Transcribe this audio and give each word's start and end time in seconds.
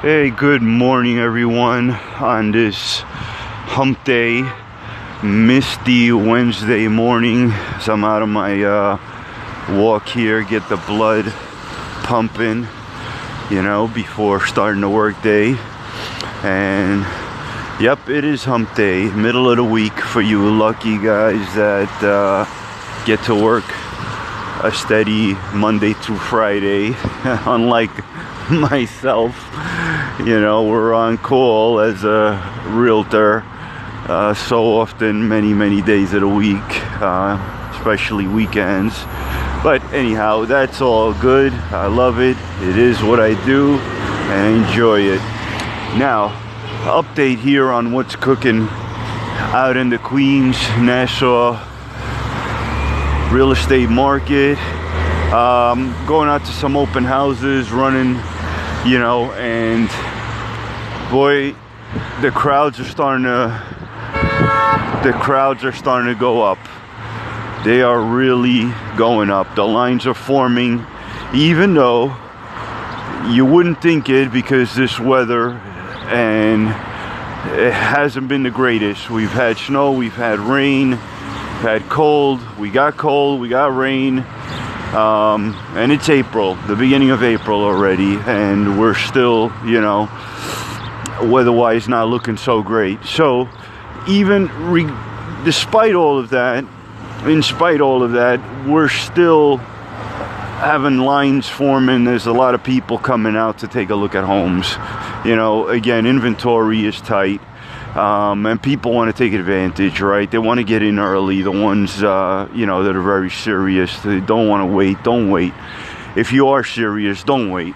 Hey, 0.00 0.30
good 0.30 0.62
morning, 0.62 1.18
everyone, 1.18 1.90
on 1.90 2.52
this 2.52 3.00
hump 3.02 4.04
day, 4.04 4.48
misty 5.24 6.12
Wednesday 6.12 6.86
morning. 6.86 7.52
So 7.80 7.94
I'm 7.94 8.04
out 8.04 8.22
of 8.22 8.28
my 8.28 8.62
uh, 8.62 8.96
walk 9.70 10.08
here, 10.08 10.44
get 10.44 10.68
the 10.68 10.76
blood 10.76 11.24
pumping, 12.04 12.68
you 13.50 13.60
know, 13.60 13.88
before 13.88 14.46
starting 14.46 14.82
the 14.82 14.88
work 14.88 15.20
day. 15.20 15.56
And 16.44 17.04
yep, 17.82 18.08
it 18.08 18.24
is 18.24 18.44
hump 18.44 18.76
day, 18.76 19.10
middle 19.10 19.50
of 19.50 19.56
the 19.56 19.64
week 19.64 19.98
for 19.98 20.22
you 20.22 20.48
lucky 20.48 20.96
guys 20.96 21.56
that 21.56 21.90
uh, 22.04 23.04
get 23.04 23.20
to 23.24 23.34
work 23.34 23.64
a 24.62 24.70
steady 24.72 25.34
Monday 25.52 25.94
through 25.94 26.18
Friday, 26.18 26.94
unlike 27.24 27.90
myself. 28.50 29.34
You 30.18 30.40
know, 30.40 30.64
we're 30.64 30.94
on 30.94 31.16
call 31.16 31.78
as 31.78 32.02
a 32.02 32.64
realtor 32.70 33.44
uh, 34.08 34.34
so 34.34 34.78
often, 34.78 35.28
many, 35.28 35.54
many 35.54 35.80
days 35.80 36.12
of 36.12 36.22
the 36.22 36.28
week, 36.28 36.58
uh, 37.00 37.72
especially 37.76 38.26
weekends. 38.26 38.94
But 39.62 39.80
anyhow, 39.92 40.44
that's 40.44 40.80
all 40.80 41.14
good. 41.14 41.52
I 41.52 41.86
love 41.86 42.18
it. 42.18 42.36
It 42.60 42.76
is 42.76 43.00
what 43.00 43.20
I 43.20 43.34
do 43.46 43.78
and 43.78 44.32
I 44.32 44.68
enjoy 44.68 45.02
it. 45.02 45.20
Now, 45.98 46.30
update 46.84 47.38
here 47.38 47.70
on 47.70 47.92
what's 47.92 48.16
cooking 48.16 48.66
out 49.54 49.76
in 49.76 49.88
the 49.88 49.98
Queens, 49.98 50.58
Nassau 50.78 51.64
real 53.30 53.52
estate 53.52 53.88
market. 53.88 54.58
Um, 55.32 55.94
going 56.06 56.28
out 56.28 56.44
to 56.46 56.52
some 56.52 56.76
open 56.76 57.04
houses, 57.04 57.70
running, 57.70 58.16
you 58.88 58.98
know, 58.98 59.30
and 59.32 59.86
boy, 61.10 61.54
the 62.22 62.30
crowds 62.30 62.80
are 62.80 62.84
starting 62.84 63.24
to, 63.24 63.48
the 65.04 65.12
crowds 65.12 65.62
are 65.62 65.72
starting 65.72 66.12
to 66.12 66.18
go 66.18 66.42
up. 66.42 66.58
They 67.66 67.82
are 67.82 68.00
really 68.00 68.72
going 68.96 69.28
up. 69.28 69.54
The 69.56 69.64
lines 69.64 70.06
are 70.06 70.14
forming, 70.14 70.86
even 71.34 71.74
though 71.74 72.16
you 73.28 73.44
wouldn't 73.44 73.82
think 73.82 74.08
it 74.08 74.32
because 74.32 74.74
this 74.74 74.98
weather 74.98 75.50
and 76.08 76.68
it 77.60 77.72
hasn't 77.74 78.28
been 78.28 78.42
the 78.42 78.50
greatest. 78.50 79.10
We've 79.10 79.28
had 79.28 79.58
snow, 79.58 79.92
we've 79.92 80.14
had 80.14 80.38
rain, 80.38 80.92
we've 80.92 80.98
had 80.98 81.82
cold, 81.90 82.40
we 82.56 82.70
got 82.70 82.96
cold, 82.96 83.38
we 83.38 83.50
got 83.50 83.76
rain, 83.76 84.24
um, 84.94 85.54
and 85.74 85.92
it's 85.92 86.08
April, 86.08 86.54
the 86.66 86.76
beginning 86.76 87.10
of 87.10 87.22
April 87.22 87.62
already, 87.62 88.16
and 88.26 88.80
we're 88.80 88.94
still, 88.94 89.52
you 89.64 89.80
know, 89.80 90.08
weather-wise 91.22 91.88
not 91.88 92.08
looking 92.08 92.36
so 92.36 92.62
great. 92.62 93.04
So, 93.04 93.48
even 94.08 94.46
despite 95.44 95.94
all 95.94 96.18
of 96.18 96.30
that, 96.30 96.64
in 97.24 97.42
spite 97.42 97.80
all 97.80 98.02
of 98.02 98.12
that, 98.12 98.40
we're 98.66 98.88
still 98.88 99.58
having 100.58 100.98
lines 100.98 101.48
forming. 101.48 102.04
There's 102.04 102.26
a 102.26 102.32
lot 102.32 102.54
of 102.54 102.64
people 102.64 102.98
coming 102.98 103.36
out 103.36 103.58
to 103.58 103.68
take 103.68 103.90
a 103.90 103.94
look 103.94 104.14
at 104.14 104.24
homes. 104.24 104.76
You 105.24 105.36
know, 105.36 105.68
again, 105.68 106.06
inventory 106.06 106.84
is 106.84 107.00
tight. 107.00 107.40
Um, 107.94 108.46
and 108.46 108.62
people 108.62 108.92
want 108.92 109.14
to 109.14 109.16
take 109.16 109.32
advantage, 109.32 110.00
right? 110.00 110.30
They 110.30 110.38
want 110.38 110.58
to 110.58 110.64
get 110.64 110.82
in 110.82 110.98
early. 110.98 111.42
The 111.42 111.50
ones, 111.50 112.02
uh, 112.02 112.48
you 112.54 112.66
know, 112.66 112.82
that 112.84 112.94
are 112.94 113.02
very 113.02 113.30
serious, 113.30 113.98
they 114.02 114.20
don't 114.20 114.46
want 114.46 114.68
to 114.68 114.74
wait. 114.74 115.02
Don't 115.02 115.30
wait. 115.30 115.52
If 116.14 116.32
you 116.32 116.48
are 116.48 116.64
serious, 116.64 117.24
don't 117.24 117.50
wait. 117.50 117.74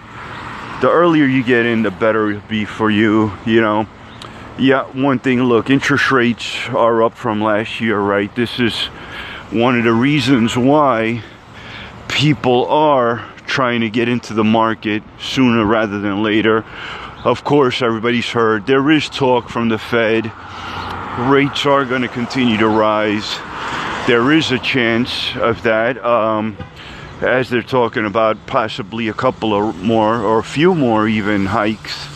The 0.81 0.91
earlier 0.91 1.25
you 1.25 1.43
get 1.43 1.65
in, 1.65 1.83
the 1.83 1.91
better 1.91 2.31
it'll 2.31 2.49
be 2.49 2.65
for 2.65 2.91
you, 2.91 3.33
you 3.47 3.61
know. 3.61 3.87
Yeah, 4.59 4.85
one 4.85 5.19
thing, 5.19 5.43
look, 5.43 5.71
interest 5.71 6.11
rates 6.11 6.69
are 6.69 7.03
up 7.03 7.15
from 7.15 7.41
last 7.41 7.81
year, 7.81 7.99
right? 7.99 8.35
This 8.35 8.61
is 8.61 8.87
one 9.51 9.79
of 9.79 9.85
the 9.85 9.93
reasons 9.93 10.57
why 10.57 11.23
people 12.09 12.67
are 12.67 13.27
trying 13.47 13.81
to 13.83 13.91
get 13.91 14.09
into 14.09 14.35
the 14.35 14.45
market 14.45 15.03
sooner 15.21 15.65
rather 15.65 16.01
than 16.01 16.23
later 16.23 16.65
of 17.25 17.45
course, 17.45 17.83
everybody's 17.83 18.29
heard 18.29 18.67
there 18.67 18.91
is 18.91 19.09
talk 19.09 19.49
from 19.49 19.69
the 19.69 19.79
Fed. 19.79 20.25
Rates 21.31 21.67
are 21.67 21.85
going 21.85 22.03
to 22.03 22.09
continue 22.09 22.57
to 22.59 22.69
rise. 22.69 23.39
There 24.09 24.33
is 24.33 24.51
a 24.51 24.59
chance 24.59 25.37
of 25.37 25.63
that, 25.63 26.05
um, 26.05 26.57
as 27.21 27.49
they're 27.49 27.63
talking 27.63 28.07
about 28.07 28.45
possibly 28.47 29.07
a 29.07 29.13
couple 29.13 29.55
of 29.55 29.81
more 29.83 30.21
or 30.21 30.41
a 30.41 30.43
few 30.43 30.75
more 30.75 31.07
even 31.07 31.47
hikes 31.47 32.09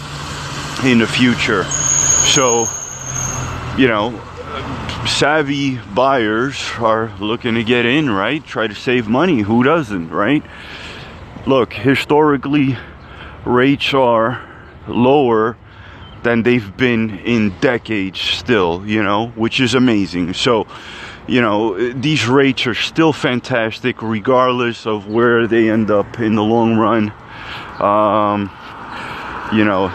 in 0.84 0.98
the 0.98 1.06
future. 1.06 1.62
So, 1.62 2.66
you 3.78 3.86
know, 3.86 4.20
savvy 5.06 5.76
buyers 5.94 6.68
are 6.78 7.12
looking 7.20 7.54
to 7.54 7.62
get 7.62 7.86
in, 7.86 8.10
right? 8.10 8.44
Try 8.44 8.66
to 8.66 8.74
save 8.74 9.06
money. 9.06 9.42
Who 9.42 9.62
doesn't, 9.62 10.10
right? 10.10 10.42
Look, 11.46 11.74
historically, 11.74 12.76
rates 13.44 13.94
are 13.94 14.55
lower 14.88 15.56
than 16.22 16.42
they've 16.42 16.76
been 16.76 17.19
in 17.20 17.58
decades 17.60 18.20
still, 18.20 18.84
you 18.86 19.02
know, 19.02 19.28
which 19.36 19.60
is 19.60 19.74
amazing. 19.74 20.34
So, 20.34 20.66
you 21.26 21.41
know, 21.41 21.92
these 21.92 22.26
rates 22.26 22.66
are 22.66 22.74
still 22.74 23.12
fantastic 23.12 24.02
regardless 24.02 24.86
of 24.86 25.06
where 25.06 25.47
they 25.47 25.70
end 25.70 25.91
up 25.91 26.19
in 26.19 26.34
the 26.34 26.42
long 26.42 26.76
run. 26.76 27.12
Um, 27.80 28.50
you 29.52 29.64
know, 29.64 29.88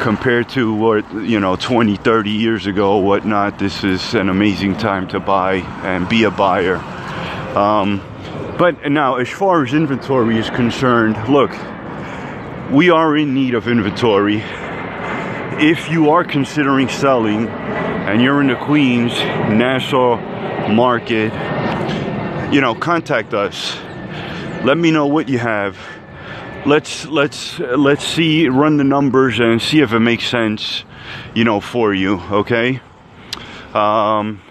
compared 0.00 0.48
to 0.50 0.72
what, 0.72 1.12
you 1.14 1.40
know, 1.40 1.56
20, 1.56 1.96
30 1.96 2.30
years 2.30 2.66
ago, 2.66 2.98
whatnot, 2.98 3.58
this 3.58 3.82
is 3.82 4.14
an 4.14 4.28
amazing 4.28 4.76
time 4.76 5.08
to 5.08 5.18
buy 5.18 5.54
and 5.82 6.08
be 6.08 6.24
a 6.24 6.30
buyer. 6.30 6.76
Um, 7.56 8.00
but 8.58 8.90
now, 8.90 9.16
as 9.16 9.28
far 9.28 9.64
as 9.64 9.74
inventory 9.74 10.38
is 10.38 10.50
concerned, 10.50 11.16
look, 11.28 11.50
we 12.70 12.90
are 12.90 13.16
in 13.16 13.34
need 13.34 13.54
of 13.54 13.66
inventory. 13.68 14.42
If 15.58 15.88
you 15.88 16.10
are 16.10 16.24
considering 16.24 16.88
selling 16.88 17.48
and 17.48 18.20
you're 18.20 18.40
in 18.40 18.48
the 18.48 18.56
Queens, 18.56 19.12
Nassau 19.12 20.16
market, 20.68 21.32
you 22.52 22.60
know, 22.60 22.74
contact 22.74 23.32
us. 23.34 23.78
Let 24.64 24.76
me 24.76 24.90
know 24.90 25.06
what 25.06 25.28
you 25.28 25.38
have. 25.38 25.78
Let's 26.66 27.06
let's 27.06 27.60
let's 27.60 28.04
see 28.04 28.48
run 28.48 28.78
the 28.78 28.84
numbers 28.84 29.38
and 29.38 29.62
see 29.62 29.80
if 29.80 29.92
it 29.92 30.00
makes 30.00 30.26
sense, 30.26 30.82
you 31.34 31.44
know, 31.44 31.60
for 31.60 31.94
you, 31.94 32.20
okay? 32.30 32.80
Um, 33.74 34.42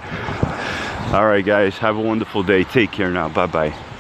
All 1.12 1.26
right, 1.26 1.44
guys, 1.44 1.76
have 1.78 1.96
a 1.96 2.00
wonderful 2.00 2.42
day. 2.42 2.64
Take 2.64 2.92
care 2.92 3.10
now. 3.10 3.28
Bye 3.28 3.46
bye. 3.46 3.91